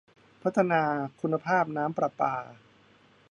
[0.41, 0.83] พัฒนา
[1.21, 2.33] คุณภาพน้ำประปา